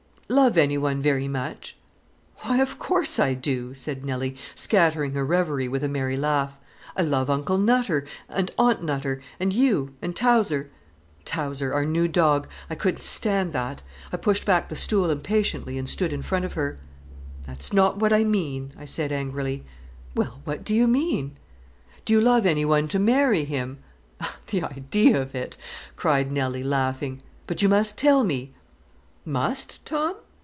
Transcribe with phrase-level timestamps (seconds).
[0.31, 1.75] "Love anyone very much?"
[2.37, 6.57] "Why, of course I do," said Nelly, scattering her revery with a merry laugh.
[6.95, 10.69] "I love Uncle Nutter, and Aunt Nutter, and you and Towser."
[11.25, 12.47] Towser, our new dog!
[12.69, 13.83] I couldn't stand that.
[14.13, 16.77] I pushed back the stool impatiently and stood in front of her.
[17.45, 19.65] "That's not what I mean," I said angrily.
[20.15, 21.35] "Well, what do you mean?"
[22.05, 23.79] "Do you love anyone to marry him?"
[24.47, 25.57] "The idea of it,"
[25.97, 27.21] cried Nelly, laughing.
[27.47, 28.53] "But you must tell me."
[29.23, 30.15] "Must, Tom?"